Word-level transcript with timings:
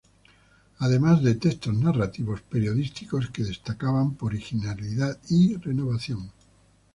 Además 0.79 1.21
de 1.21 1.35
textos 1.35 1.75
narrativos 1.75 2.41
periodísticos 2.41 3.29
que 3.29 3.43
destacaban 3.43 4.15
por 4.15 4.31
originalidad 4.31 5.19
y 5.29 5.55
renovación. 5.57 6.31